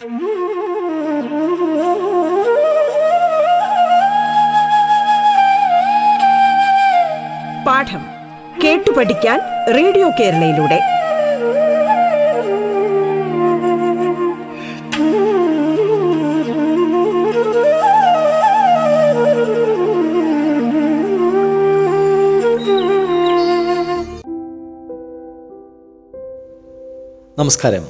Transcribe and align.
പാഠം 0.00 0.12
കേട്ടു 8.64 8.90
പഠിക്കാൻ 8.90 9.40
റേഡിയോ 9.76 10.10
കേരളയിലൂടെ. 10.20 10.80
നമസ്കാരം. 27.38 27.86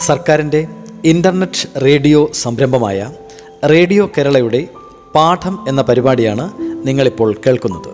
സർക്കാരിന്റെ 0.00 0.83
ഇന്റർനെറ്റ് 1.04 1.80
റേഡിയോ 1.84 2.30
സംരംഭമായ 2.32 3.10
റേഡിയോ 3.70 4.10
കേരളയുടെ 4.18 4.68
പാഠം 5.14 5.64
എന്ന 5.68 5.82
പരിപാടിയാണ് 5.82 6.52
നിങ്ങളിപ്പോൾ 6.86 7.36
കേൾക്കുന്നത്. 7.46 7.90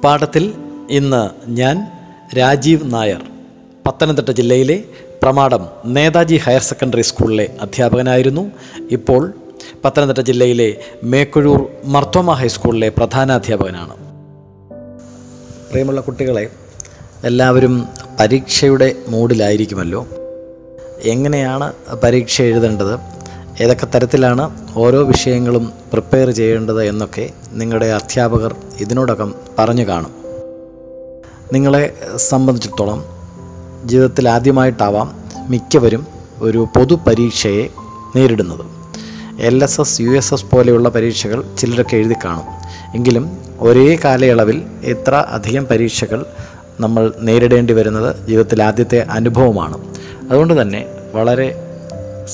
പാഠത്തിൽ 0.00 0.54
ഇന്ന് 0.90 1.50
ഞാൻ 1.50 1.86
രാജീവ് 2.38 2.94
നായർ 2.94 3.22
പത്തനംതിട്ട 3.86 4.30
ജില്ലയിലെ 4.30 4.84
പ്രമാടം 5.22 5.68
നേതാജി 5.86 6.36
ഹയർ 6.36 6.60
സെക്കൻഡറി 6.60 7.00
സ്കൂളിലെ 7.00 7.56
അധ്യാപകനായിരുന്നു. 7.60 8.50
ഇപ്പോൾ 8.90 9.32
പത്തനംതിട്ട 9.84 10.18
ജില്ലയിലെ 10.18 10.76
മേക്കുഴൂർ 11.02 11.68
മർത്തോമ 11.84 12.32
ഹൈസ്കൂളിലെ 12.32 12.88
പ്രധാനാധ്യാപകനാണ് 12.88 13.94
പ്രിയമുള്ള 15.70 16.00
കുട്ടികളെ 16.00 16.48
എല്ലാവരും 17.24 17.86
പരീക്ഷയുടെ 18.20 18.94
മൂഡിലായിരിക്കുമല്ലോ. 19.08 20.06
എങ്ങനെയാണ് 21.04 21.72
പരീക്ഷ 22.04 22.42
എഴുതേണ്ടത്? 22.42 22.98
ഏതൊക്കെ 23.62 23.86
തരത്തിലാണ് 23.86 24.50
ഓരോ 24.76 25.02
വിഷയങ്ങളും 25.02 25.72
പ്രിപ്പയർ 25.92 26.30
ചെയ്യേണ്ടത് 26.30 26.84
എന്നൊക്കെ 26.84 27.30
നിങ്ങളുടെ 27.52 27.86
അധ്യാപകർ 27.86 28.54
ഇതിനോടകം 28.80 29.34
പറഞ്ഞു 29.58 29.84
കാണും. 29.84 30.10
നിങ്ങളെ 31.52 31.94
സംബന്ധിച്ചിടത്തോളം 32.16 33.04
ജീവിതത്തിൽ 33.84 34.28
ആദ്യമായിട്ടാവാം 34.28 35.24
മിക്കവരും 35.48 36.06
ഒരു 36.40 36.66
പൊതു 36.76 36.94
പരീക്ഷയെ 36.94 37.68
നേരിടുന്നത്. 38.16 38.66
L 39.40 39.64
S 39.64 39.80
S 39.80 40.00
U 40.00 40.10
S 40.10 40.34
S 40.34 40.44
പോലെയുള്ള 40.44 40.88
പരീക്ഷകൾ 40.88 41.44
ചിലരൊക്കെ 41.58 41.96
എഴുതി 41.96 42.14
കാണും. 42.24 42.44
എങ്കിലും 42.94 43.38
ഒരേ 43.60 43.98
കാലയളവിൽ 44.04 44.62
എത്ര 44.84 45.14
അധികം 45.14 45.64
പരീക്ഷകൾ 45.64 46.24
നമ്മൾ 46.80 47.12
നേരിടേണ്ടി 47.20 47.72
വരുന്നത് 47.72 48.26
ജീവിതത്തിൽ 48.26 48.62
ആദ്യത്തെ 48.62 49.00
അനുഭവമാണ്. 49.10 49.78
അതുകൊണ്ട് 50.30 50.62
തന്നെ 50.62 50.86
വളരെ 51.14 51.48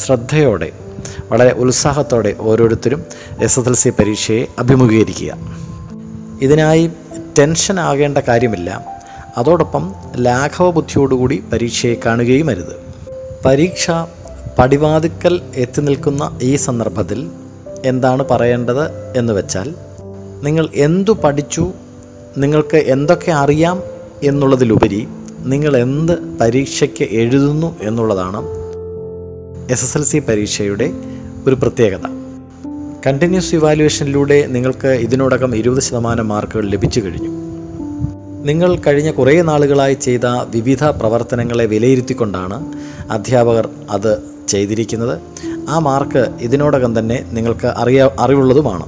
ശ്രദ്ധയോടെ 0.04 0.72
വളരെ 1.30 1.52
ഉത്സാഹത്തോടെ 1.52 2.36
ഓരോരുത്തരും 2.40 3.04
എസ് 3.40 3.60
എസ് 3.60 3.68
എൽ 3.68 3.74
സി 3.74 3.88
പരീക്ഷയെ 3.88 4.46
അഭിമുഖീകരിക്കുക. 4.58 5.32
ഇതിനായി 6.42 6.90
ടെൻഷൻ 7.38 7.80
ആകേണ്ട 7.80 8.18
കാര്യമില്ല. 8.18 8.86
അതോടൊപ്പം 9.36 9.94
ലാഘവ 10.18 10.70
ബുദ്ധിയോടുകൂടി 10.70 11.42
പരീക്ഷയെ 11.52 11.96
കാണുകയും 12.06 12.50
അരുത് 12.50 12.76
പരീക്ഷ 13.44 13.90
പടിവാതിക്കൽ 14.58 15.40
എത്തി 15.54 15.80
നിൽക്കുന്ന 15.80 16.38
ഈ 16.42 16.56
സന്ദർഭത്തിൽ 16.56 17.30
എന്താണ് 17.84 18.24
പറയേണ്ടത് 18.30 18.84
എന്ന് 19.18 19.32
വെച്ചാൽ 19.32 19.74
നിങ്ങൾ 20.42 20.68
എന്തു 20.74 21.10
പഠിച്ചു 21.24 21.72
നിങ്ങൾക്ക് 22.36 22.76
എന്തൊക്കെ 22.76 23.30
അറിയാം 23.32 23.82
എന്നുള്ളതിലുപരി 24.22 25.08
നിങ്ങൾ 25.44 25.76
എന്ത് 25.76 26.18
പരീക്ഷയ്ക്ക് 26.40 27.04
എഴുതുന്നു 27.10 27.76
എന്നുള്ളതാണ് 27.80 28.59
എസ് 29.70 29.84
എസ് 29.84 29.98
എൽ 29.98 30.04
സി 30.04 30.18
പരീക്ഷയുടെ 30.18 30.92
ഒരു 31.46 31.54
പ്രത്യേകത. 31.54 32.00
കണ്ടിന്യൂസ് 33.06 33.54
ഇവാലുവേഷനിലൂടെ 33.54 34.46
നിങ്ങൾക്ക് 34.46 34.88
ഇതിനോടകം 34.88 35.56
ഇരുപത് 35.56 35.82
ശതമാനം 35.82 36.28
മാർക്കുകൾ 36.28 36.68
ലഭിച്ചു 36.68 37.00
കഴിഞ്ഞു. 37.00 37.30
നിങ്ങൾ 38.44 38.76
കഴിഞ്ഞ 38.76 39.10
കുറേ 39.10 39.42
നാളുകളായി 39.42 39.94
ചെയ്ത 39.94 40.26
വിവിധ 40.26 40.84
പ്രവർത്തനങ്ങളെ 40.84 41.66
വിലയിരുത്തിക്കൊണ്ടാണ് 41.66 42.72
അധ്യാപകർ 43.10 43.68
അത് 43.90 44.18
ചെയ്തിരിക്കുന്നത്. 44.48 45.20
ആ 45.68 45.78
മാർക്ക് 45.78 46.26
ഇതിനോടകം 46.40 46.98
തന്നെ 46.98 47.24
നിങ്ങൾക്ക് 47.32 47.66
അറിയാ 47.66 48.10
അറിവുള്ളതുമാണ്. 48.18 48.86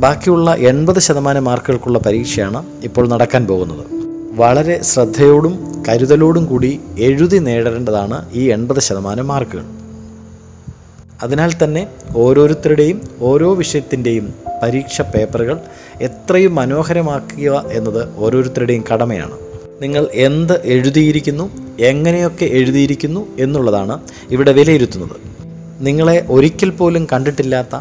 ബാക്കിയുള്ള 0.00 0.54
എൺപത് 0.54 0.98
ശതമാനം 0.98 1.44
മാർക്കുകൾക്കുള്ള 1.44 1.98
പരീക്ഷയാണ് 1.98 2.66
ഇപ്പോൾ 2.84 3.08
നടക്കാൻ 3.08 3.46
പോകുന്നത്. 3.46 3.86
വളരെ 4.32 4.82
ശ്രദ്ധയോടും 4.82 5.84
കരുതലോടും 5.88 6.46
കൂടി 6.46 6.80
എഴുതി 6.98 7.38
നേടേണ്ടതാണ് 7.38 8.28
ഈ 8.32 8.44
എൺപത് 8.44 8.80
ശതമാനം 8.80 9.26
മാർക്കുകൾ. 9.26 9.79
അതിനാൽ 11.22 11.52
തന്നെ 11.64 11.86
ഓരോരുത്തരുടെയും 12.16 13.00
ഓരോ 13.20 13.54
വിഷയത്തിന്റെയും 13.54 14.34
പരീക്ഷ 14.62 15.00
പേപ്പറുകൾ 15.00 15.58
എത്രയും 16.00 16.54
മനോഹരമാക്കുക 16.54 17.64
എന്നത് 17.72 18.16
ഓരോരുത്തരുടെയും 18.16 18.84
കടമയാണ്. 18.92 19.38
നിങ്ങൾ 19.82 20.08
എന്ത് 20.12 20.62
എഴുതിയിരിക്കുന്നു 20.64 21.50
എങ്ങനെയൊക്കെ 21.80 22.44
എഴുതിയിരിക്കുന്നു 22.44 23.26
എന്നുള്ളതാണ് 23.38 24.00
ഇവിടെ 24.30 24.52
വിലയിരുത്തുന്നത്. 24.52 25.16
നിങ്ങളെ 25.80 26.26
ഒരിക്കൽ 26.30 26.70
പോലും 26.70 27.06
കണ്ടിട്ടില്ലാത്ത 27.12 27.80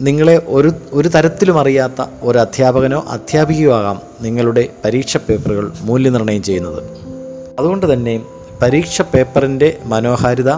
നിങ്ങളെ 0.00 0.42
ഒരു 0.46 0.72
ഒരു 0.92 1.08
തരത്തിലും 1.08 1.60
അറിയാത്ത 1.60 2.04
ഒരു 2.22 2.38
അധ്യാപകനോ 2.38 3.04
അധ്യാപികയോ 3.08 3.74
ആകാം 3.74 4.02
നിങ്ങളുടെ 4.20 4.68
പരീക്ഷ 4.84 5.16
പേപ്പറുകൾ 5.16 5.72
മൂല്യനിർണയം 5.80 6.42
ചെയ്യുന്നത്. 6.42 6.82
അതുകൊണ്ട് 7.58 7.92
തന്നെ 7.92 8.20
പരീക്ഷ 8.62 9.02
പേപ്പറിന്റെ 9.02 9.78
മനോഹാരിത 9.84 10.50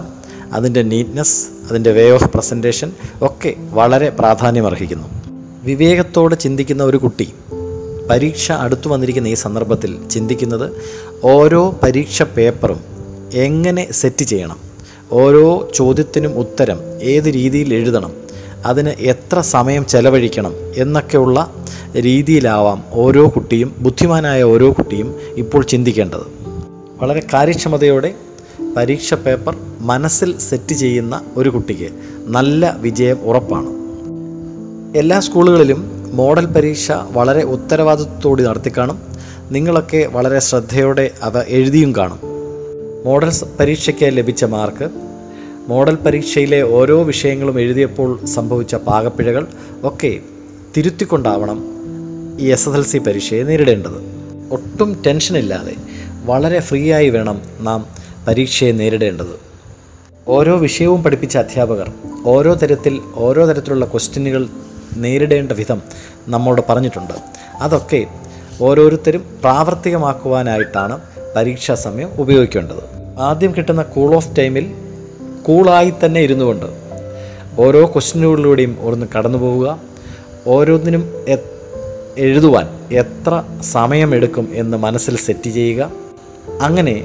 അതിന്റെ 0.53 0.81
നീറ്റ്നെസ് 0.81 1.47
അതിന്റെ 1.69 1.91
വേ 1.91 2.09
ഓഫ് 2.09 2.29
പ്രസന്റേഷൻ 2.33 2.91
ഒക്കെ 3.21 3.55
വളരെ 3.69 4.09
പ്രാധാന്യമർഹിക്കുന്നു. 4.09 5.07
വിവേകത്തോടെ 5.63 6.35
ചിന്തിക്കുന്ന 6.35 6.83
ഒരു 6.83 6.97
കുട്ടി 6.97 7.33
പരീക്ഷ 8.09 8.51
അടുത്തു 8.51 8.89
വന്നിരിക്കുന്ന 8.89 9.27
ഈ 9.27 9.33
സന്ദർഭത്തിൽ 9.33 10.07
ചിന്തിക്കുന്നത് 10.07 10.71
ഓരോ 11.23 11.79
പരീക്ഷ 11.83 12.23
പേപ്പറും 12.23 12.79
എങ്ങനെ 13.33 13.91
സെറ്റ് 13.91 14.25
ചെയ്യണം 14.25 14.57
ഓരോ 15.11 15.71
ചോദ്യത്തിനും 15.73 16.37
ഉത്തരം 16.37 16.79
ഏത് 17.01 17.23
രീതിയിൽ 17.23 17.73
എഴുതണം 17.73 18.13
അതിന് 18.65 18.89
എത്ര 18.89 19.39
സമയം 19.39 19.85
ചെലവഴിക്കണം 19.85 20.53
എന്നൊക്കെയുള്ള 20.77 21.53
രീതിയിലാവാം 21.95 22.83
ഓരോ 22.91 23.27
കുട്ടിയും 23.35 23.75
ബുദ്ധിമാനായ 23.77 24.43
ഓരോ 24.43 24.71
കുട്ടിയും 24.71 25.15
ഇപ്പോൾ 25.35 25.63
ചിന്തിക്കേണ്ടത്. 25.63 26.45
വളരെ 27.01 27.27
കാര്യക്ഷമതയോടെ 27.33 28.13
പരീക്ഷ 28.77 29.13
പേപ്പർ 29.13 29.57
മനസ്സിൽ 29.85 30.37
സെറ്റ് 30.37 30.73
ചെയ്യുന്ന 30.73 31.21
ഒരു 31.37 31.49
കുട്ടിക്ക് 31.49 31.89
നല്ല 32.25 32.77
വിജയം 32.79 33.17
ഉറപ്പാണ്. 33.23 33.69
എല്ലാ 34.97 35.19
സ്കൂളുകളിലും 35.19 35.81
മോഡൽ 36.13 36.45
പരീക്ഷ 36.45 36.91
വളരെ 36.91 37.43
ഉത്തരവാദിത്വത്തോടെ 37.43 38.43
നടത്തിക്കാണും. 38.43 38.99
നിങ്ങളൊക്കെ 39.51 40.01
വളരെ 40.11 40.39
ശ്രദ്ധയോടെ 40.39 41.11
അവ 41.21 41.43
എഴുതിയും 41.47 41.95
കാണും. 41.95 42.19
മോഡൽ 43.05 43.31
പരീക്ഷയ്ക്ക് 43.59 44.17
ലഭിച്ച 44.17 44.43
മാർക്ക് 44.45 44.89
മോഡൽ 45.67 45.95
പരീക്ഷയിലെ 45.95 46.61
ഓരോ 46.61 47.03
വിഷയങ്ങളും 47.03 47.59
എഴുതിയപ്പോൾ 47.59 48.25
സംഭവിച്ച 48.25 48.75
പാകപ്പിഴകൾ 48.75 49.47
ഒക്കെ 49.83 50.19
തിരുത്തിക്കൊണ്ടാവണം 50.77 51.59
ഈ 52.39 52.45
എസ് 52.45 52.69
എസ് 52.69 52.77
എൽ 52.77 52.83
സി 52.83 52.97
പരീക്ഷയെ 52.97 53.43
നേരിടേണ്ടത്. 53.43 53.99
ഒട്ടും 54.51 55.01
ടെൻഷനില്ലാതെ 55.07 55.75
വളരെ 56.25 56.59
ഫ്രീ 56.59 56.91
ആയി 56.91 57.09
വേണം 57.09 57.41
നാം 57.59 57.85
പരീക്ഷയെ 58.27 58.71
നേരിടേണ്ടത്. 58.71 59.35
ഓരോ 60.27 60.57
വിഷയവും 60.57 61.03
പഠിപ്പിച്ച 61.03 61.37
അധ്യാപകർ 61.37 61.91
ഓരോ 62.25 62.53
തരത്തിൽ 62.53 63.01
ഓരോ 63.15 63.45
തരത്തിലുള്ള 63.45 63.85
ക്വസ്റ്റ്യനുകൾ 63.85 64.47
നേരിടേണ്ട 64.97 65.51
വിധം 65.51 65.81
നമ്മോട് 66.27 66.61
പറഞ്ഞിട്ടുണ്ട്. 66.69 67.13
അതൊക്കെ 67.61 68.05
ഓരോരുത്തരും 68.61 69.23
പ്രാവർത്തികമാക്കുവാനായിട്ടാണ് 69.39 70.99
പരീക്ഷാ 71.35 71.75
സമയം 71.75 72.09
ഉപയോഗിക്കേണ്ടത്. 72.17 72.83
ആദ്യം 73.19 73.55
കിട്ടുന്ന 73.55 73.83
കൂൾ 73.83 74.15
ഓഫ് 74.15 74.37
ടൈമിൽ 74.37 74.65
കൂളായി 75.43 75.93
തന്നെ 76.05 76.21
ഇരുന്നു 76.21 76.45
കൊണ്ട് 76.45 76.65
ഓരോ 77.61 77.85
ക്വസ്റ്റ്യനുകളിലൂടെയും 77.85 78.77
ഒന്ന് 78.81 79.05
കടന്നു 79.17 79.37
പോവുക 79.37 79.79
ഓരോന്നിനും 80.47 81.03
എഴുതുവാൻ 82.17 82.67
എത്ര 82.91 83.43
സമയമെടുക്കും 83.61 84.49
എന്ന് 84.53 84.77
മനസ്സിൽ 84.77 85.17
സെറ്റ് 85.17 85.49
ചെയ്യുക. 85.49 85.91
അങ്ങനെ 86.61 86.95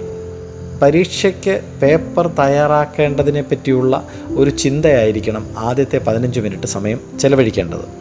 പരീക്ഷയ്ക്ക് 0.82 1.60
പേപ്പർ 1.82 2.26
തയ്യാറാക്കേണ്ടതിനെ 2.26 3.42
പറ്റിയുള്ള 3.42 4.06
ഒരു 4.36 4.50
ചിന്തയായിരിക്കണം 4.50 5.46
ആദ്യത്തെ 5.58 5.98
പതിനഞ്ച് 5.98 6.40
മിനിറ്റ് 6.40 6.66
സമയം 6.66 7.00
ചെലവഴിക്കേണ്ടത്. 7.20 8.00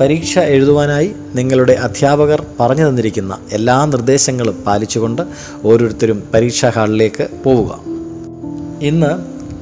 പരീക്ഷ 0.00 0.38
എഴുതുവാനായി 0.38 1.12
നിങ്ങളുടെ 1.34 1.72
അധ്യാപകർ 1.72 2.46
പറഞ്ഞു 2.60 2.88
തന്നിരിക്കുന്ന 2.88 3.38
എല്ലാ 3.52 3.84
നിർദ്ദേശങ്ങളും 3.84 4.54
പാലിച്ചുകൊണ്ട് 4.66 5.22
ഓരോരുത്തരും 5.64 6.22
പരീക്ഷാ 6.34 6.68
ഹാളിലേക്ക് 6.68 7.28
പോവുക. 7.44 7.78
ഇന്ന് 8.82 9.10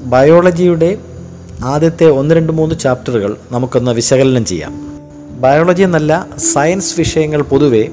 ബയോളജിയുടെ 0.04 0.98
ആദ്യത്തെ 1.64 2.04
ഒന്ന് 2.04 2.34
രണ്ട് 2.34 2.52
മൂന്ന് 2.52 2.78
ചാപ്റ്ററുകൾ 2.78 3.36
നമുക്കൊന്ന് 3.52 3.90
വിശകലനം 3.90 4.44
ചെയ്യാം. 4.44 4.72
ബയോളജി 5.40 5.82
എന്നല്ല 5.82 6.26
സയൻസ് 6.38 6.98
വിഷയങ്ങൾ 6.98 7.42
പൊതുവെ 7.42 7.88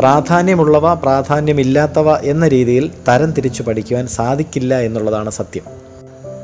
പ്രാധാന്യമുള്ളവ 0.00 0.94
പ്രാധാന്യമില്ലാത്തവ 0.94 2.16
എന്ന 2.16 2.48
രീതിയിൽ 2.48 2.90
തരം 3.08 3.30
തിരിച്ചു 3.30 3.62
പഠിക്കുവാൻ 3.62 4.06
സാധിക്കില്ല 4.06 4.78
എന്നുള്ളതാണ് 4.78 5.30
സത്യം. 5.30 5.62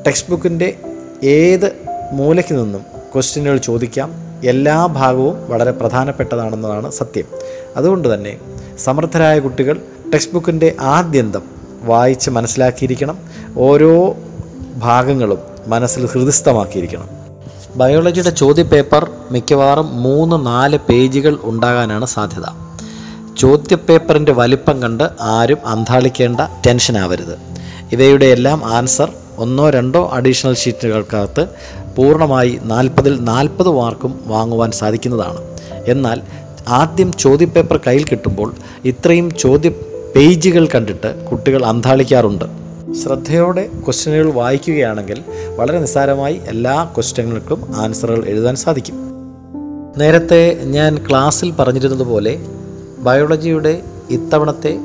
ടെക്സ്റ്റ് 0.06 0.30
ബുക്കിന്റെ 0.30 0.76
ഏത് 1.24 1.72
മൂലയ്ക്ക് 2.12 2.54
നിന്നും 2.58 2.82
ക്വസ്റ്റ്യനുകൾ 3.14 3.56
ചോദിക്കാം 3.56 4.10
എല്ലാ 4.44 4.86
ഭാഗവും 4.86 5.50
വളരെ 5.50 5.70
പ്രധാനപ്പെട്ടതാണെന്നതാണ് 5.70 6.90
സത്യം. 6.90 7.24
അതുകൊണ്ട് 7.76 8.14
തന്നെ 8.14 8.38
സമർത്ഥരായ 8.78 9.38
കുട്ടികൾ 9.38 9.76
ടെക്സ്റ്റ് 10.12 10.34
ബുക്കിന്റെ 10.34 10.76
ആദ്യന്തം 10.80 11.42
വായിച്ച് 11.82 12.30
മനസ്സിലാക്കിയിരിക്കണം 12.30 13.18
ഓരോ 13.56 14.16
ഭാഗങ്ങളും 14.76 15.38
മനസ്സിൽ 15.66 16.06
ഹൃദയസ്ഥമാക്കിയിരിക്കണം 16.06 17.08
ബയോളജിയുടെ 17.76 18.30
ചോദ്യപേപ്പർ 18.30 19.10
മിക്കവാറും 19.30 20.02
മൂന്ന് 20.02 20.46
നാല് 20.46 20.78
പേജുകൾ 20.88 21.38
ഉണ്ടാകാനാണ് 21.42 22.06
സാധ്യത. 22.06 22.65
ചോദ്യപേപ്പറിന്റെ 23.36 24.32
വലിപ്പം 24.32 24.82
കണ്ട് 24.82 25.04
ആരും 25.20 25.58
അന്താളിക്കേണ്ട 25.66 26.40
ടെൻഷൻ 26.66 26.98
ആവരുത്. 26.98 27.38
ഇവയുടെ 27.92 28.26
എല്ലാം 28.26 28.64
ആൻസർ 28.64 29.12
ഒന്നോ 29.38 29.70
രണ്ടോ 29.70 30.10
അഡീഷണൽ 30.12 30.54
ഷീറ്റുകൾക്കകത്ത് 30.54 31.46
പൂർണമായി 31.96 32.58
നാൽപ്പതിൽ 32.62 33.20
നാൽപ്പത് 33.20 33.68
മാർക്കും 33.68 34.20
വാങ്ങുവാൻ 34.26 34.70
സാധിക്കുന്നതാണ്. 34.70 35.40
എന്നാൽ 35.86 36.20
ആദ്യം 36.68 37.12
ചോദ്യപേപ്പർ 37.12 37.80
കയ്യിൽ 37.86 38.04
കിട്ടുമ്പോൾ 38.04 38.54
ഇത്രയും 38.84 39.34
ചോദ്യ 39.34 39.68
പേജുകൾ 40.16 40.68
കണ്ടിട്ട് 40.74 41.28
കുട്ടികൾ 41.30 41.64
അന്താളിക്കാറുണ്ട് 41.64 42.44
ശ്രദ്ധയോടെ 43.02 43.68
ക്വസ്റ്റ്യനുകൾ 43.84 44.32
വായിക്കുകയാണെങ്കിൽ 44.32 45.22
വളരെ 45.56 45.80
നിസ്സാരമായി 45.80 46.40
എല്ലാ 46.46 46.84
ക്വസ്റ്റ്യനുകൾക്കും 46.84 47.72
ആൻസറുകൾ 47.76 48.24
എഴുതാൻ 48.24 48.56
സാധിക്കും. 48.56 48.94
നേരത്തെ 49.98 50.60
ഞാൻ 50.64 51.06
ക്ലാസ്സിൽ 51.10 51.50
പറഞ്ഞിരുന്നതുപോലെ 51.50 52.38
ബയോളജിയുടെ 52.98 53.82
ഇത്തവണത്തെ 54.10 54.78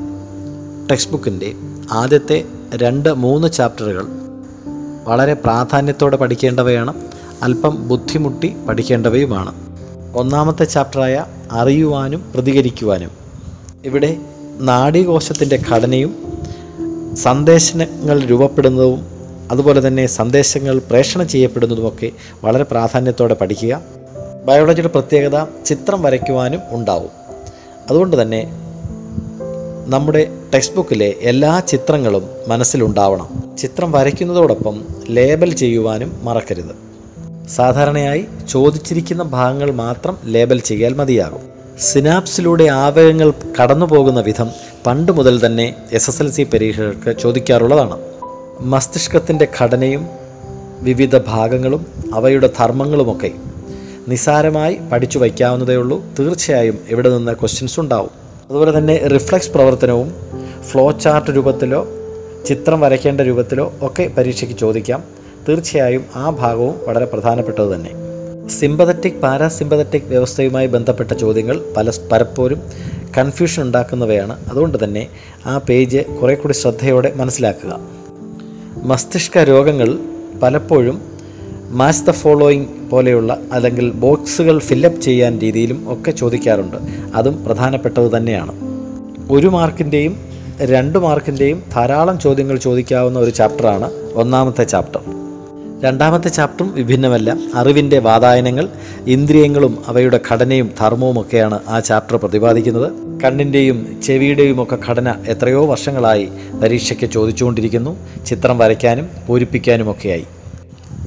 ടെക്സ്റ്റ് 0.90 1.12
ബുക്കിന്റെ 1.12 1.52
ആദ്യത്തെ 1.92 2.44
രണ്ട് 2.74 3.12
മൂന്ന് 3.12 3.52
ചാപ്റ്ററുകൾ 3.52 4.06
വളരെ 5.04 5.34
പ്രാധാന്യത്തോടെ 5.34 6.16
പഠിക്കേണ്ടവയാണ് 6.16 6.94
അല്പം 7.42 7.88
ബുദ്ധിമുട്ടി 7.88 8.54
പഠിക്കേണ്ടവയുമാണ്. 8.68 9.54
ഒന്നാമത്തെ 10.14 10.64
ചാപ്റ്ററായ 10.64 11.24
അറിയുവാനും 11.50 12.32
പ്രതികരിക്കുവാനും. 12.34 13.10
ഇവിടെ 13.84 14.16
നാഡീകോശത്തിന്റെ 14.60 15.62
ഘടനയും 15.70 16.38
സന്ദേശങ്ങൾ 17.16 18.20
രൂപപ്പെടുന്നതും 18.20 19.06
അതുപോലെ 19.50 19.88
തന്നെ 19.88 20.06
സന്ദേശങ്ങൾ 20.06 20.78
പ്രേഷണം 20.78 21.28
ചെയ്യപ്പെടുന്നതുമൊക്കെ 21.28 22.10
വളരെ 22.44 22.64
പ്രാധാന്യത്തോടെ 22.64 23.34
പഠിക്കുക. 23.34 23.80
ബയോളജിയുടെ 24.44 24.88
പ്രത്യേകത 24.88 25.46
ചിത്രം 25.64 26.02
വരയ്ക്കുവാനും 26.02 26.60
ഉണ്ടാവും. 26.70 27.21
അതുകൊണ്ട് 27.90 28.22
തന്നെ 28.22 28.50
നമ്മുടെ 29.86 30.28
ടെക്സ്റ്റ് 30.54 30.76
ബുക്കിലെ 30.76 31.14
എല്ലാ 31.20 31.60
ചിത്രങ്ങളും 31.60 32.28
മനസ്സിലുണ്ടാവണം. 32.48 33.28
ചിത്രം 33.58 33.92
വരയ്ക്കുന്നതോടൊപ്പം 33.92 34.82
ലേബൽ 35.10 35.54
ചെയ്യുവാനും 35.54 36.12
മറക്കരുത്. 36.22 36.92
സാധാരണയായി 37.48 38.26
ചോദിച്ചിരിക്കുന്ന 38.48 39.22
ഭാഗങ്ങൾ 39.22 39.70
മാത്രം 39.70 40.18
ലേബൽ 40.24 40.58
ചെയ്യാൽ 40.58 40.94
മതിയാകും. 40.94 41.40
സിനാപ്സിലൂടെ 41.80 42.64
ആവേഗങ്ങൾ 42.64 43.32
കടന്നു 43.62 43.86
പോകുന്ന 43.86 44.20
വിധം 44.20 44.50
പണ്ട് 44.86 45.12
മുതൽ 45.12 45.46
തന്നെ 45.46 45.74
എസ് 45.92 46.10
എസ് 46.10 46.22
എൽ 46.22 46.30
സി 46.30 46.42
പരീക്ഷകൾക്ക് 46.42 47.20
ചോദിക്കാറുള്ളതാണ്. 47.20 48.00
മസ്തിഷ്കത്തിന്റെ 48.60 49.48
ഘടനയും 49.60 50.06
വിവിധ 50.80 51.18
ഭാഗങ്ങളും 51.18 51.86
അവയുടെ 52.14 52.50
ധർമ്മങ്ങളുമൊക്കെ 52.58 53.30
നിസ്സാരമായി 54.08 54.78
പഠിച്ചു 54.92 55.18
വയ്ക്കാവുന്നതേ 55.18 55.76
ഉള്ളൂ. 55.76 56.04
തീർച്ചയായും 56.18 56.78
ഇവിടെ 56.88 57.10
നിന്ന് 57.10 57.32
ക്വസ്റ്റ്യൻസ് 57.32 57.80
ഉണ്ടാവും. 57.80 58.10
അതുപോലെ 58.50 58.78
തന്നെ 58.78 59.06
റിഫ്ലക്സ് 59.06 59.50
പ്രവർത്തനവും 59.50 60.14
ഫ്ലോ 60.62 60.90
ചാർട്ട് 60.90 61.30
രൂപത്തിലോ 61.30 61.86
ചിത്രം 62.46 62.80
വരയ്ക്കേണ്ട 62.80 63.20
രൂപത്തിലോ 63.20 63.72
ഒക്കെ 63.82 64.10
പരീക്ഷയ്ക്ക് 64.18 64.56
ചോദിക്കാം. 64.56 65.04
തീർച്ചയായും 65.48 66.04
ആ 66.16 66.30
ഭാഗവും 66.30 66.74
വളരെ 66.86 67.04
പ്രധാനപ്പെട്ടത് 67.04 67.74
തന്നെ. 67.74 67.90
സിമ്പതറ്റിക് 68.48 69.12
പാരാസിമ്പതറ്റിക് 69.12 70.02
വ്യവസ്ഥയുമായി 70.02 70.66
ബന്ധപ്പെട്ട 70.66 71.12
ചോദ്യങ്ങൾ 71.12 71.74
പല 71.76 71.90
പലപ്പോഴും 72.12 72.62
കൺഫ്യൂഷൻ 73.18 73.62
ഉണ്ടാക്കുന്നവയാണ്. 73.62 74.50
അതുകൊണ്ട് 74.50 74.84
തന്നെ 74.84 75.08
ആ 75.46 75.58
പേജ് 75.58 75.98
കുറേ 75.98 76.34
കൂടി 76.34 76.52
ശ്രദ്ധയോടെ 76.52 77.12
മനസ്സിലാക്കുക. 77.16 77.80
മസ്തിഷ്ക 78.82 79.38
രോഗങ്ങൾ 79.38 79.98
പലപ്പോഴും 80.42 81.11
മാച്ച് 81.72 82.06
ദ 82.06 82.10
ഫോളോയിങ് 82.10 82.66
പോലെയുള്ള 82.90 83.38
അല്ലെങ്കിൽ 83.52 83.90
ബോക്സുകൾ 83.90 84.58
ഫില്ലപ്പ് 84.58 85.00
ചെയ്യാൻ 85.00 85.38
രീതിയിലും 85.38 85.92
ഒക്കെ 85.92 86.10
ചോദിക്കാറുണ്ട്. 86.10 86.76
അതും 87.14 87.44
പ്രധാനപ്പെട്ടത് 87.44 88.16
തന്നെയാണ്. 88.16 88.52
ഒരു 89.30 89.46
മാർക്കിന്റെയും 89.46 90.16
രണ്ട് 90.60 90.98
മാർക്കിന്റെയും 90.98 91.62
ധാരാളം 91.74 92.20
ചോദ്യങ്ങൾ 92.20 92.56
ചോദിക്കാവുന്ന 92.56 93.18
ഒരു 93.18 93.30
ചാപ്റ്ററാണ് 93.30 93.90
ഒന്നാമത്തെ 94.14 94.64
ചാപ്റ്റർ 94.64 95.00
രണ്ടാമത്തെ 95.84 96.28
ചാപ്റ്ററും 96.28 96.74
വിഭിന്നമല്ല. 96.74 97.36
അറിവിന്റെ 97.54 97.98
വാതായനങ്ങൾ 97.98 98.68
ഇന്ദ്രിയങ്ങളും 99.06 99.78
അവയുടെ 99.86 100.20
ഘടനയും 100.32 100.70
ധർമ്മവും 100.80 101.20
ഒക്കെയാണ് 101.20 101.60
ആ 101.68 101.80
ചാപ്റ്റർ 101.80 102.16
പ്രതിപാദിക്കുന്നത്. 102.16 102.92
കണ്ണിന്റെയും 103.24 104.00
ചെവിയുടെയും 104.02 104.62
ഒക്കെ 104.62 104.78
ഘടന 104.88 105.14
എത്രയോ 105.28 105.66
വർഷങ്ങളായി 105.66 106.28
പരീക്ഷയ്ക്ക് 106.62 107.10
ചോദിച്ചുകൊണ്ടിരിക്കുന്നു. 107.12 107.96
ചിത്രം 108.26 108.58
വരയ്ക്കാനും 108.58 109.08
പൂരിപ്പിക്കാനുമൊക്കെയായി 109.28 110.24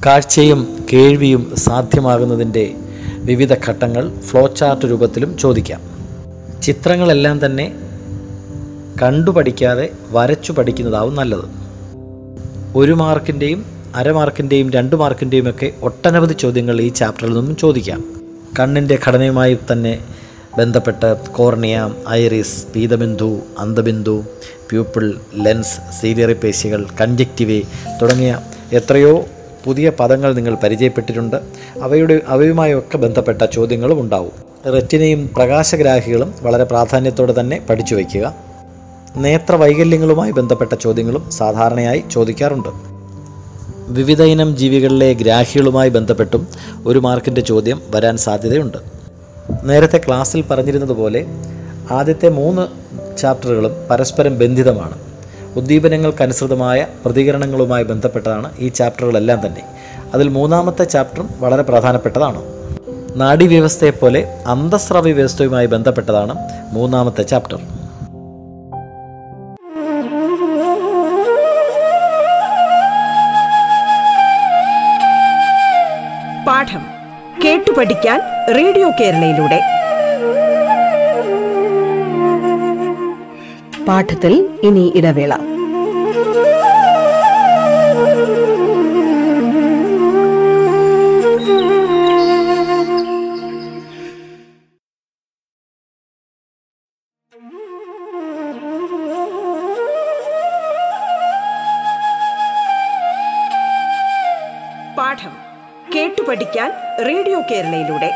കാഴ്ചയും 0.04 0.86
കേൾവിയും 0.92 1.56
സാധ്യമാകുന്നതിന്റെ 1.56 2.74
വിവിധ 3.16 3.52
ഘട്ടങ്ങൾ 3.52 4.20
ഫ്ലോ 4.20 4.46
ചാർട്ട് 4.46 4.86
രൂപത്തിലും 4.86 5.38
ചോദിക്കാം. 5.38 5.80
ചിത്രങ്ങളെല്ലാം 6.62 7.46
തന്നെ 7.46 7.74
കണ്ടു 9.02 9.30
പഠിക്കാതെ 9.30 9.90
വരച്ചു 10.10 10.52
പഠിക്കുന്നതാവും 10.52 11.14
നല്ലത്. 11.14 11.44
ഒരു 12.76 12.92
മാർക്കിന്റെയും 12.92 13.64
അരമാർക്കിന്റെയും 13.94 14.70
രണ്ട് 14.70 14.96
മാർക്കിന്റെയും 14.96 15.50
ഒക്കെ 15.50 15.72
ഒട്ടനവധി 15.82 16.32
ചോദ്യങ്ങൾ 16.32 16.80
ഈ 16.80 16.88
ചാപ്റ്ററിൽ 16.88 17.34
നിന്നും 17.34 17.56
ചോദിക്കാം. 17.56 18.04
കണ്ണിന്റെ 18.58 18.98
ഘടനയുമായി 19.08 19.58
തന്നെ 19.72 19.98
ബന്ധപ്പെട്ട 20.58 21.04
കോർണിയ 21.12 21.94
ഐറിസ് 22.10 22.66
പീതബിന്ദു 22.76 23.40
അന്തബിന്ദു 23.58 24.24
പ്യൂപ്പിൾ 24.70 25.14
ലെൻസ് 25.34 26.00
സീലിയറി 26.00 26.32
പേശികൾ 26.32 26.86
കൺജക്റ്റിവേ 27.00 27.62
തുടങ്ങിയ 28.02 28.40
എത്രയോ 28.72 29.24
പുതിയ 29.66 29.90
പദങ്ങൾ 30.00 30.32
നിങ്ങൾ 30.32 30.54
പരിചയപ്പെട്ടിട്ടുണ്ട്. 30.54 31.36
അവയുടെ 31.82 32.20
അവയുമായൊക്കെ 32.26 32.96
ബന്ധപ്പെട്ട 32.96 33.44
ചോദ്യങ്ങളും 33.44 34.00
ഉണ്ടാവും. 34.00 34.46
റെറ്റിനയും 34.72 35.30
പ്രകാശഗ്രാഹികളും 35.36 36.34
വളരെ 36.42 36.64
പ്രാധാന്യത്തോടെ 36.64 37.34
തന്നെ 37.40 37.60
പഠിച്ചു 37.70 37.94
വയ്ക്കുക. 37.94 38.34
നേത്രവൈകല്യങ്ങളുമായി 39.16 40.30
ബന്ധപ്പെട്ട 40.30 40.74
ചോദ്യങ്ങളും 40.74 41.30
സാധാരണയായി 41.30 42.04
ചോദിക്കാറുണ്ട്. 42.10 42.68
വിവിധ 43.88 44.22
ഇനം 44.22 44.56
ജീവികളിലെ 44.56 45.12
ഗ്രാഹികളുമായി 45.12 45.88
ബന്ധപ്പെട്ടും 45.88 46.48
ഒരു 46.86 46.98
മാർക്കിന്റെ 46.98 47.40
ചോദ്യം 47.40 47.82
വരാൻ 47.94 48.16
സാധ്യതയുണ്ട്. 48.16 48.78
നേരത്തെ 49.64 50.00
ക്ലാസ്സിൽ 50.06 50.44
പറഞ്ഞിരുന്നതുപോലെ 50.50 51.26
ആദ്യത്തെ 51.90 52.28
മൂന്ന് 52.28 52.66
ചാപ്റ്ററുകളും 53.18 53.72
പരസ്പരം 53.90 54.38
ബന്ധിതമാണ്. 54.38 55.05
ഉദ്ദീപനങ്ങൾക്കനുസൃതമായ 55.56 56.86
പ്രതികരണങ്ങളുമായി 57.04 57.84
ബന്ധപ്പെട്ടതാണ് 57.84 58.50
ഈ 58.58 58.68
ചാപ്റ്ററുകളെല്ലാം 58.68 59.46
തന്നെ. 59.46 59.62
അതിൽ 60.14 60.28
മൂന്നാമത്തെ 60.28 60.84
ചാപ്റ്ററും 60.84 61.28
വളരെ 61.40 61.62
പ്രധാനപ്പെട്ടതാണ്. 61.62 62.42
നാഡീവ്യവസ്ഥയെപ്പോലെ 63.16 64.42
അന്തസ്രവ്യ 64.46 65.12
വ്യവസ്ഥയുമായി 65.12 65.66
ബന്ധപ്പെട്ടതാണ് 65.66 66.34
മൂന്നാമത്തെ 66.72 67.22
ചാപ്റ്റർ. 67.22 67.56
പാഠം 76.46 76.86
കേട്ടു 77.44 77.70
പഠിക്കാൻ 77.78 78.20
റേഡിയോ 78.56 78.90
കേരളയിലൂടെ. 79.00 79.75
പാഠത്തിൽ 83.88 84.58
ഇനി 84.62 84.92
ഇടവേള. 84.96 85.34
പാഠം 104.98 105.32
കേട്ടു 105.94 106.22
പഠിക്കാൻ 106.22 106.72
റേഡിയോ 107.06 107.40
കേരളയിലൂടെ. 107.40 108.10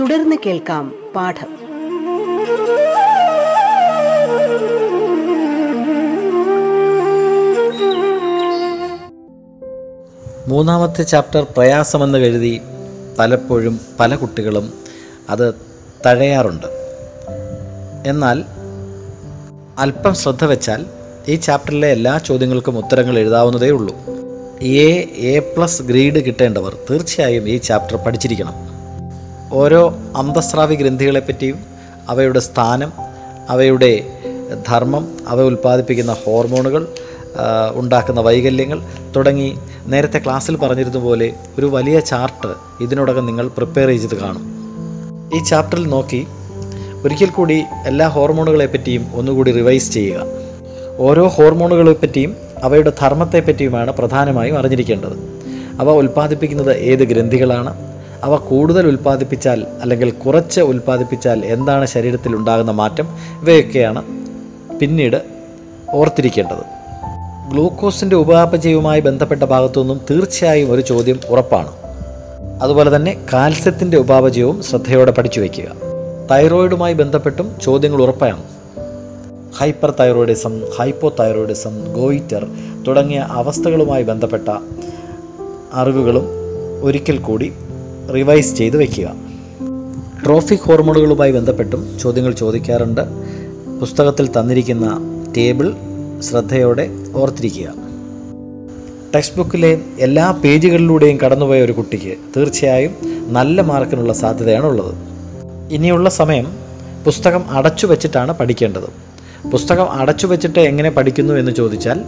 തുടർന്ന് 0.00 0.36
കേൾക്കാം 0.46 0.97
പാഠം. 1.16 1.68
മൂന്നാമത്തെ 10.48 11.02
ചാപ്റ്റർ 11.02 11.46
പ്രയാസമെന്ന് 11.56 12.18
കരുതി 12.18 12.60
പലപ്പോഴും 13.18 13.80
പല 14.00 14.14
കുട്ടികളും 14.14 14.72
അത് 15.30 15.54
തഴയാറുണ്ട്. 16.06 16.66
എന്നാൽ 18.06 18.44
അല്പം 19.78 20.14
ശ്രദ്ധ 20.14 20.44
വെച്ചാൽ 20.44 20.86
ഈ 21.28 21.36
ചാപ്റ്ററിലെ 21.36 21.88
എല്ലാ 21.88 22.18
ചോദ്യങ്ങൾക്കും 22.18 22.78
ഉത്തരങ്ങൾ 22.78 23.18
എഴുതാവുന്നതേ 23.18 23.70
ഉള്ളൂ 23.70 23.96
എ 24.62 24.90
എ 25.16 25.38
പ്ലസ് 25.38 25.82
ഗ്രീഡ് 25.82 26.24
കിട്ടേണ്ടവർ 26.24 26.76
തീർച്ചയായും 26.90 27.48
ഈ 27.48 27.56
ചാപ്റ്റർ 27.56 27.96
പഠിച്ചിരിക്കണം. 27.96 28.67
ഓരോ 29.52 29.94
അന്തസ്രാവി 30.16 30.74
ഗ്രന്ഥികളെപ്പറ്റിയും 30.74 31.58
അവയുടെ 32.08 32.40
സ്ഥാനം 32.40 32.92
അവയുടെ 33.48 34.18
ധർമ്മം 34.68 35.16
അവ 35.28 35.42
ഉൽപ്പാദിപ്പിക്കുന്ന 35.42 36.12
ഹോർമോണുകൾ 36.12 36.88
ഉണ്ടാക്കുന്ന 37.74 38.20
വൈകല്യങ്ങൾ 38.20 38.82
തുടങ്ങി 39.16 39.58
നേരത്തെ 39.86 40.18
ക്ലാസ്സിൽ 40.18 40.56
പറഞ്ഞിരുന്ന 40.56 40.98
പോലെ 40.98 41.32
ഒരു 41.58 41.66
വലിയ 41.66 42.00
ചാർട്ട് 42.00 42.54
ഇതിനോടകം 42.80 43.26
നിങ്ങൾ 43.26 43.48
പ്രിപ്പയർ 43.48 43.88
ചെയ്ത് 43.88 44.14
കാണും. 44.14 44.42
ഈ 45.34 45.44
ചാപ്റ്ററിൽ 45.44 45.86
നോക്കി 45.88 46.26
ഒരിക്കൽ 47.04 47.26
കൂടി 47.26 47.64
എല്ലാ 47.86 48.08
ഹോർമോണുകളെ 48.08 48.66
പറ്റിയും 48.66 49.10
ഒന്നുകൂടി 49.14 49.50
റിവൈസ് 49.52 49.92
ചെയ്യുക. 49.92 50.22
ഓരോ 50.98 51.26
ഹോർമോണുകളെ 51.26 51.92
പറ്റിയും 51.92 52.36
അവയുടെ 52.62 52.92
ധർമ്മത്തെ 53.00 53.40
പറ്റിയുമാണ് 53.40 53.92
പ്രധാനമായും 53.92 54.58
അറിഞ്ഞിരിക്കേണ്ടത്. 54.58 55.18
അവ 55.80 55.90
ഉൽപ്പാദിപ്പിക്കുന്നത് 55.90 56.76
ഏത് 56.76 56.98
ഗ്രന്ഥികളാണ്? 56.98 57.87
അവ 58.24 58.36
കൂടുതൽ 58.36 58.86
ഉൽപ്പാദിപ്പിച്ചാൽ 58.86 59.66
അല്ലെങ്കിൽ 59.82 60.10
കുറച്ച് 60.10 60.60
ഉൽപ്പാദിപ്പിച്ചാൽ 60.60 61.44
എന്താണ് 61.44 61.86
ശരീരത്തിൽ 61.86 62.36
ഉണ്ടാകുന്ന 62.36 62.70
മാറ്റം? 62.70 63.08
ഇവയൊക്കെയാണ് 63.42 64.02
പിന്നീട് 64.78 65.22
ഓർത്തിരിക്കേണ്ടത്. 65.90 66.78
ഗ്ലൂക്കോസിന്റെ 67.50 68.16
ഉപാപചയവുമായി 68.16 69.00
ബന്ധപ്പെട്ട 69.00 69.42
ഭാഗത്തുനിന്നും 69.42 70.00
തീർച്ചയായും 70.10 70.72
ഒരു 70.72 70.80
ചോദ്യം 70.80 71.20
ഉറപ്പാണ്. 71.28 71.72
അതുപോലെ 72.62 72.96
തന്നെ 72.96 73.16
കാൽസ്യത്തിന്റെ 73.32 73.96
ഉപാപചയവും 73.96 74.62
ശ്രദ്ധയോടെ 74.62 75.10
പഠിച്ചു 75.10 75.40
വയ്ക്കുക. 75.40 75.64
തൈറോയിഡുമായി 76.30 76.94
ബന്ധപ്പെട്ടും 76.94 77.52
ചോദ്യങ്ങൾ 77.62 78.02
ഉറപ്പാണ്. 78.02 78.42
Hyper 79.58 79.94
thyroidism 80.00 80.62
hypo 80.78 81.12
thyroidism 81.20 81.92
goitre 81.92 82.46
തുടങ്ങിയ 82.88 83.18
അവസ്ഥകളുമായി 83.18 84.02
ബന്ധപ്പെട്ട 84.02 84.48
അറിവുകളും 85.72 86.24
ഒരിക്കൽ 86.82 87.18
കൂടി 87.18 87.52
റിവൈസ് 88.14 88.54
ചെയ്ത് 88.54 88.76
വയ്ക്കുക 88.76 89.14
ട്രോഫിക് 90.26 90.58
ഹോർമോണുകളുമായി 90.58 91.32
ബന്ധപ്പെട്ടും 91.32 91.98
ചോദ്യങ്ങൾ 91.98 92.32
ചോദിക്കാറുണ്ട്. 92.32 93.00
പുസ്തകത്തിൽ 93.80 94.26
തന്നിരിക്കുന്ന 94.26 95.00
ടേബിൾ 95.36 95.74
ശ്രദ്ധയോടെ 96.20 96.90
ഓർത്തിരിക്കുക. 97.14 97.74
ടെക്സ്റ്റ് 99.14 99.36
ബുക്കിലെ 99.36 99.80
എല്ലാ 99.98 100.30
പേജുകളിലൂടെയും 100.30 101.16
കടന്നുപോയ 101.16 101.62
ഒരു 101.62 101.72
കുട്ടിക്ക് 101.72 102.16
തീർച്ചയായും 102.36 102.94
നല്ല 103.28 103.60
മാർക്കിനുള്ള 103.60 104.12
സാധ്യതയാണ് 104.12 104.66
ഉള്ളത് 104.66 104.94
ഇനിയുള്ള 105.70 106.10
സമയം 106.10 106.52
പുസ്തകം 107.04 107.50
അടച്ചു 107.50 107.86
വച്ചിട്ടാണ് 107.86 108.32
പഠിക്കേണ്ടത്. 108.32 109.08
പുസ്തകം 109.50 109.92
അടച്ചു 109.92 110.26
വച്ചിട്ട് 110.26 110.58
എങ്ങനെ 110.58 110.90
പഠിക്കുന്നു 110.90 111.34
എന്ന് 111.34 111.52
ചോദിച്ചാൽ 111.52 112.00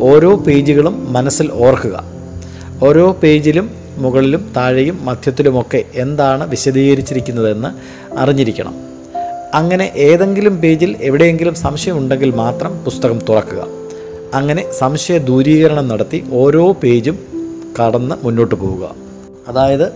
ഓരോ 0.00 0.36
പേജുകളും 0.36 1.12
മനസ്സിൽ 1.12 1.52
ഓർക്കുക. 1.52 2.04
ഓരോ 2.82 3.12
പേജിലും 3.12 3.77
മുകളിലും 3.98 4.52
താഴെയും 4.56 5.04
മധ്യത്തിലുമൊക്കെ 5.04 5.84
എന്താണ് 5.94 6.48
വിശദീകരിച്ചിരിക്കുന്നതെന്ന് 6.48 7.70
അറിഞ്ഞിരിക്കണം. 8.18 8.74
അങ്ങനെ 9.54 9.92
ഏതെങ്കിലും 9.96 10.56
പേജിൽ 10.56 10.96
എവിടെയെങ്കിലും 11.00 11.54
സംശയമുണ്ടെങ്കിൽ 11.54 12.30
മാത്രം 12.30 12.84
പുസ്തകം 12.84 13.18
തുറക്കുക. 13.28 13.66
അങ്ങനെ 14.34 14.72
സംശയ 14.72 15.18
ദൂരീകരണം 15.18 15.88
നടത്തി 15.88 16.24
ഓരോ 16.32 16.72
പേജും 16.72 17.18
കടന്ന് 17.80 18.14
മുന്നോട്ട് 18.22 18.54
പോവുക. 18.54 18.94
അതായത് 19.48 19.92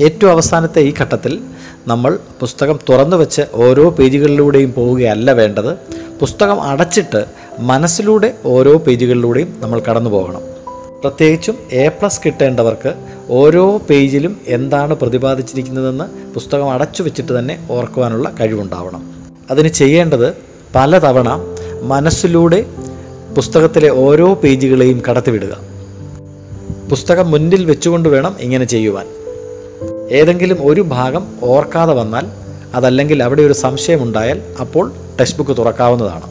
ഏറ്റവും 0.00 0.30
അവസാനത്തെ 0.30 0.80
ഈ 0.80 0.94
ഘട്ടത്തിൽ 1.00 1.40
നമ്മൾ 1.86 2.18
പുസ്തകം 2.40 2.78
തുറന്നു 2.88 3.16
വെച്ച് 3.16 3.42
ഓരോ 3.54 3.90
പേജുകളിലൂടെയും 3.90 4.74
പോവുകയല്ല 4.74 5.32
വേണ്ടത്. 5.32 5.76
പുസ്തകം 6.20 6.62
അടച്ചിട്ട് 6.62 7.24
മനസ്സിലൂടെ 7.60 8.34
ഓരോ 8.44 8.78
പേജുകളിലൂടെയും 8.78 9.54
നമ്മൾ 9.60 9.80
കടന്നു 9.80 10.10
പോകണം. 10.10 10.42
പ്രത്യേകിച്ചും 11.00 11.58
എ 11.72 11.88
പ്ലസ് 11.88 12.20
കിട്ടേണ്ടവർക്ക് 12.26 12.94
ഓരോ 13.30 13.78
പേജിലും 13.78 14.36
എന്താണ് 14.46 14.94
പ്രതിപാദിച്ചിരിക്കുന്നതെന്ന് 14.94 16.34
പുസ്തകം 16.34 16.70
അടച്ചു 16.70 17.02
വെച്ചിട്ട് 17.02 17.38
തന്നെ 17.38 17.66
ഓർക്കുവാനുള്ള 17.70 18.32
കഴിവുണ്ടാവണം. 18.40 19.02
അതിന് 19.50 19.68
ചെയ്യേണ്ടത് 19.68 20.36
പലതവണ 20.74 21.28
മനസ്സിലൂടെ 21.82 22.66
പുസ്തകത്തിലെ 23.36 23.90
ഓരോ 23.90 24.34
പേജുകളെയും 24.34 25.02
കടത്തിവിടുക. 25.10 25.58
പുസ്തകം 26.90 27.30
മുന്നിൽ 27.30 27.64
വെച്ചുകൊണ്ട് 27.64 28.08
വേണം 28.08 28.36
ഇങ്ങനെ 28.40 28.64
ചെയ്യുവാൻ. 28.64 29.06
ഏതെങ്കിലും 30.10 30.66
ഒരു 30.66 30.80
ഭാഗം 30.80 31.26
ഓർക്കാതെ 31.42 31.94
വന്നാൽ 31.94 32.26
അതല്ലെങ്കിൽ 32.74 33.22
അവിടെ 33.22 33.42
ഒരു 33.42 33.52
സംശയമുണ്ടായാൽ 33.52 34.42
അപ്പോൾ 34.60 34.92
ടെക്സ്റ്റ് 35.20 35.38
ബുക്ക് 35.38 35.56
തുറക്കാവുന്നതാണ്. 35.56 36.30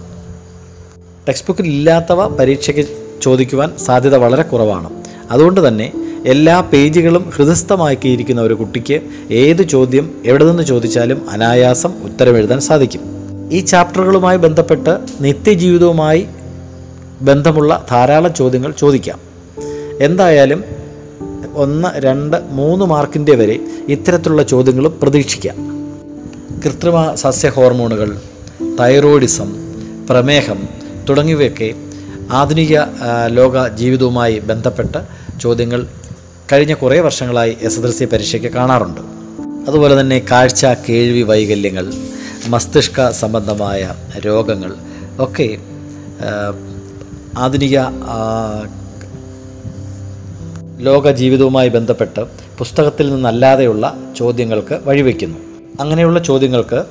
ടെക്സ്റ്റ് 1.28 1.48
ബുക്കിൽ 1.48 1.68
ഇല്ലാത്തവ 1.68 2.28
പരീക്ഷയ്ക്ക് 2.28 2.90
ചോദിക്കുവാൻ 3.22 3.78
സാധ്യത 3.78 4.16
വളരെ 4.16 4.44
കുറവാണ്. 4.44 4.99
അതുകൊണ്ട് 5.32 5.68
തന്നെ 5.68 5.94
എല്ലാ 6.26 6.62
പേജുകളും 6.62 7.30
ഹൃദയസ്ഥമാക്കിയിരിക്കുന്ന 7.36 8.42
ഒരു 8.42 8.54
കുട്ടിക്ക് 8.54 9.02
ഏത് 9.32 9.68
ചോദ്യം 9.68 10.22
എവിടെ 10.26 10.46
നിന്ന് 10.46 10.64
ചോദിച്ചാലും 10.64 11.30
അനായാസം 11.30 11.94
ഉത്തരമെഴുതാൻ 12.04 12.60
സാധിക്കും. 12.60 13.02
ഈ 13.52 13.60
ചാപ്റ്ററുകളുമായി 13.60 14.38
ബന്ധപ്പെട്ട് 14.38 14.98
നിത്യജീവിതവുമായി 15.22 16.26
ബന്ധമുള്ള 17.22 17.86
ധാരാളം 17.92 18.34
ചോദ്യങ്ങൾ 18.34 18.74
ചോദിക്കാം. 18.80 19.20
എന്തായാലും 20.02 20.64
ഒന്ന് 21.56 21.88
രണ്ട് 21.96 22.38
മൂന്ന് 22.50 22.86
മാർക്കിന്റെ 22.86 23.36
വരെ 23.36 23.60
ഇത്തരത്തിലുള്ള 23.90 24.44
ചോദ്യങ്ങളും 24.44 25.00
പ്രതീക്ഷിക്കാം. 25.04 25.70
കൃത്രിമ 26.66 27.16
സസ്യ 27.16 27.50
ഹോർമോണുകൾ 27.50 28.18
തൈറോയിഡിസം 28.80 29.56
പ്രമേഹം 30.10 30.68
തുടങ്ങിയവയൊക്കെ 31.10 31.74
ആധുനിക 32.32 32.78
ലോക 33.28 33.68
ജീവിതവുമായി 33.68 34.40
ബന്ധപ്പെട്ട 34.40 34.96
ചോദ്യങ്ങൾ 35.42 35.88
കഴിഞ്ഞ 36.52 36.74
കുറേ 36.74 37.00
വർഷങ്ങളായി 37.00 37.58
എസ് 37.62 37.80
എസ് 37.80 37.86
എൽ 37.86 37.92
സി 37.92 38.06
പരീക്ഷയ്ക്ക് 38.06 38.48
കാണാറുണ്ട്. 38.48 39.02
അതുപോലെ 39.70 40.02
തന്നെ 40.02 40.26
കാഴ്ച 40.32 40.66
കേൾവി 40.90 41.22
വൈകല്യങ്ങൾ 41.22 41.94
മസ്തിഷ്ക 42.48 43.10
സംബന്ധമായ 43.10 43.94
രോഗങ്ങൾ 44.26 44.74
ഒക്കെ 45.20 45.58
ആധുനിക 47.38 47.78
ലോക 50.80 51.12
ജീവിതവുമായി 51.12 51.70
ബന്ധപ്പെട്ട് 51.70 52.22
പുസ്തകത്തിൽ 52.58 53.14
നിന്നല്ലാതെയുള്ള 53.14 53.98
ചോദ്യങ്ങൾക്ക് 54.18 54.80
വഴിവെക്കുന്നു. 54.86 55.38
അങ്ങനെയുള്ള 55.80 56.20
ചോദ്യങ്ങൾക്ക് 56.20 56.86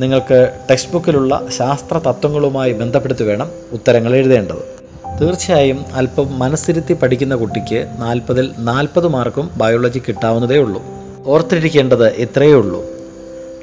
നിങ്ങൾക്ക് 0.00 0.58
ടെക്സ്റ്റ് 0.70 0.92
ബുക്കിലുള്ള 0.92 1.42
ശാസ്ത്ര 1.48 1.98
തത്വങ്ങളുമായി 1.98 2.72
ബന്ധപ്പെടുത്തി 2.72 3.24
വേണം 3.24 3.50
ഉത്തരങ്ങൾ 3.72 4.14
എഴുതേണ്ടത്. 4.14 4.74
തീർച്ചയായും 5.20 5.84
അല്പം 5.94 6.38
മനസ്സിരുത്തി 6.38 6.94
പഠിക്കുന്ന 6.94 7.34
കുട്ടിക്ക് 7.34 7.88
നാൽപ്പതിൽ 7.98 8.50
നാൽപ്പത് 8.58 9.08
മാർക്കും 9.08 9.50
ബയോളജി 9.56 9.98
കിട്ടാവുന്നതേ 9.98 10.58
ഉള്ളൂ. 10.58 10.82
ഓർത്തിരിക്കേണ്ടത് 11.26 12.08
ഇത്രയേ 12.08 12.52
ഉള്ളൂ. 12.52 12.84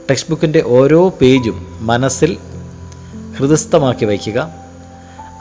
ടെക്സ്റ്റ് 0.09 0.29
ബുക്കിന്റെ 0.29 0.63
ഓരോ 0.65 1.09
പേജും 1.09 1.67
മനസ്സിൽ 1.79 2.37
ഹൃദയസ്ഥമാക്കി 3.37 4.05
വയ്ക്കുക. 4.05 4.49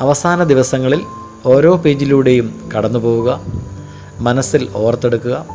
അവസാന 0.00 0.44
ദിവസങ്ങളിൽ 0.44 1.00
ഓരോ 1.46 1.76
പേജിലൂടെയും 1.76 2.70
കടന്നു 2.76 2.98
പോവുക 2.98 3.40
മനസ്സിൽ 4.18 4.68
ഓർത്തെടുക്കുക. 4.74 5.46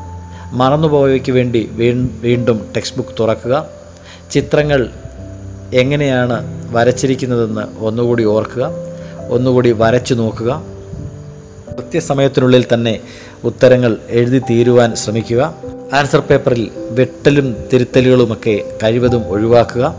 മറന്നുപോയവയ്ക്ക് 0.51 1.31
വേണ്ടി 1.31 1.69
വീണ്ടും 2.21 2.71
ടെക്സ്റ്റ് 2.75 2.97
ബുക്ക് 2.97 3.09
തുറക്കുക. 3.19 3.65
ചിത്രങ്ങൾ 4.31 4.89
എങ്ങനെയാണ് 5.73 6.65
വരച്ചിരിക്കുന്നതെന്ന് 6.73 7.83
ഒന്നുകൂടി 7.83 8.23
ഓർക്കുക 8.23 8.71
ഒന്നുകൂടി 9.29 9.71
വരച്ചു 9.71 10.13
നോക്കുക. 10.13 10.63
കൃത്യസമയത്തിനുള്ളിൽ 11.77 12.65
തന്നെ 12.73 12.99
ഉത്തരങ്ങൾ 13.43 13.97
എഴുതി 14.09 14.39
തീരുവാൻ 14.39 14.95
ശ്രമിക്കുക. 14.95 15.55
ആൻസർ 15.93 16.19
പേപ്പറിൽ 16.19 16.71
വെട്ടലും 16.89 17.55
തിരുത്തലുകളുമൊക്കെ 17.73 18.77
കഴിവതും 18.83 19.27
ഒഴിവാക്കുക. 19.27 19.95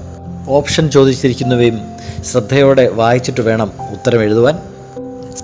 ഓപ്ഷൻ 0.48 0.90
ചോദിച്ചിരിക്കുന്നവയും 0.90 1.80
ശ്രദ്ധയോടെ 2.24 2.88
വായിച്ചിട്ട് 2.88 3.40
വേണം 3.40 3.72
ഉത്തരം 3.92 4.22
എഴുതുവാൻ. 4.22 4.58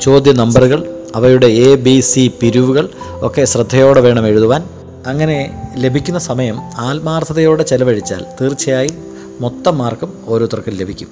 ചോദ്യ 0.00 0.32
നമ്പറുകൾ 0.32 1.00
അവയുടെ 1.16 1.46
എ 1.46 1.74
ബി 1.74 2.00
സി 2.00 2.32
പിരിവുകൾ 2.40 2.88
ഒക്കെ 3.12 3.44
ശ്രദ്ധയോടെ 3.44 4.00
വേണം 4.00 4.26
എഴുതുവാൻ. 4.26 4.64
അങ്ങനെ 5.06 5.68
ലഭിക്കുന്ന 5.76 6.18
സമയം 6.18 6.56
ആത്മാർത്ഥതയോടെ 6.76 7.62
ചെലവഴിച്ചാൽ 7.62 8.24
തീർച്ചയായും 8.40 9.11
മൊത്തം 9.40 9.78
മാർക്കും 9.78 10.24
ഓരോരുത്തർക്കും 10.26 10.74
ലഭിക്കും. 10.74 11.08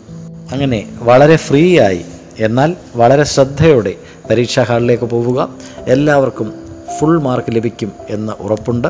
അങ്ങനെ 0.52 0.98
വളരെ 1.02 1.36
ഫ്രീ 1.36 1.80
ആയി 1.80 2.04
എന്നാൽ 2.38 2.76
വളരെ 2.96 3.24
ശ്രദ്ധയോടെ 3.24 3.94
പരീക്ഷാ 4.30 4.62
ഹാളിലേക്ക് 4.62 5.04
പോവുക. 5.04 5.48
എല്ലാവർക്കും 5.88 6.52
ഫുൾ 6.98 7.20
മാർക്ക് 7.20 7.56
ലഭിക്കും 7.56 7.92
എന്ന് 8.08 8.32
ഉറപ്പുണ്ട്. 8.32 8.88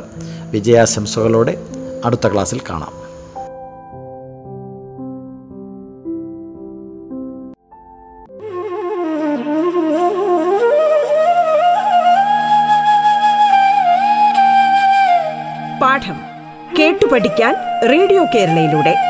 വിജയാശംസകളോടെ 0.50 1.56
അടുത്ത 2.04 2.28
ക്ലാസ്സിൽ 2.28 2.60
കാണാം. 2.70 3.00
പാഠം 15.80 16.20
കേട്ടു 16.78 17.06
പഠിക്കാൻ 17.06 17.54
റേഡിയോ 17.90 18.24
കേരളയിലൂടെ. 18.24 19.09